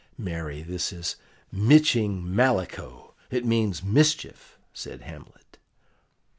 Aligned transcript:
"Marry, 0.17 0.63
this 0.63 0.91
is 0.91 1.15
miching 1.53 2.23
mallecho; 2.25 3.13
it 3.29 3.45
means 3.45 3.83
mischief," 3.83 4.57
said 4.73 5.01
Hamlet. 5.03 5.59